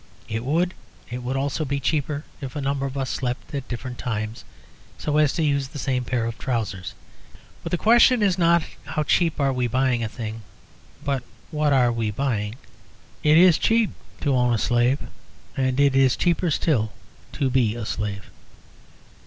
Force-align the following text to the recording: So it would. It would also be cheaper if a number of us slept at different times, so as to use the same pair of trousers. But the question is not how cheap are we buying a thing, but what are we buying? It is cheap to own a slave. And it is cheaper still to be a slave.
So 0.27 0.33
it 0.35 0.43
would. 0.43 0.73
It 1.11 1.21
would 1.21 1.35
also 1.37 1.63
be 1.63 1.79
cheaper 1.79 2.23
if 2.41 2.55
a 2.55 2.61
number 2.61 2.87
of 2.87 2.97
us 2.97 3.11
slept 3.11 3.53
at 3.53 3.67
different 3.67 3.99
times, 3.99 4.43
so 4.97 5.17
as 5.17 5.31
to 5.33 5.43
use 5.43 5.67
the 5.67 5.77
same 5.77 6.05
pair 6.05 6.25
of 6.25 6.39
trousers. 6.39 6.95
But 7.61 7.69
the 7.71 7.77
question 7.77 8.23
is 8.23 8.35
not 8.35 8.63
how 8.83 9.03
cheap 9.03 9.39
are 9.39 9.53
we 9.53 9.67
buying 9.67 10.03
a 10.03 10.09
thing, 10.09 10.41
but 11.05 11.21
what 11.51 11.71
are 11.71 11.91
we 11.91 12.09
buying? 12.09 12.55
It 13.21 13.37
is 13.37 13.59
cheap 13.59 13.91
to 14.21 14.33
own 14.33 14.55
a 14.55 14.57
slave. 14.57 14.97
And 15.55 15.79
it 15.79 15.95
is 15.95 16.15
cheaper 16.15 16.49
still 16.49 16.93
to 17.33 17.51
be 17.51 17.75
a 17.75 17.85
slave. 17.85 18.31